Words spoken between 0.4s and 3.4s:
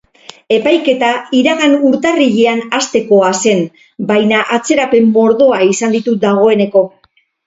Epaiketa iragan urtarrilean hastekoa